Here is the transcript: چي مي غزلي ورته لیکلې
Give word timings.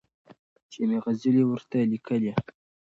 چي 0.71 0.79
مي 0.89 0.97
غزلي 1.03 1.43
ورته 1.45 1.77
لیکلې 1.91 2.33